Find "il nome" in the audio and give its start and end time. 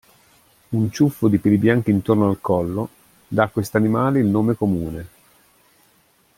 4.19-4.55